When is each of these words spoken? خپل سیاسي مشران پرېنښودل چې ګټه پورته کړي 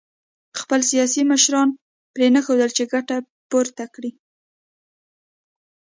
خپل 0.61 0.79
سیاسي 0.91 1.21
مشران 1.31 1.69
پرېنښودل 2.13 2.69
چې 2.77 2.83
ګټه 2.93 3.17
پورته 3.49 3.85
کړي 3.95 4.11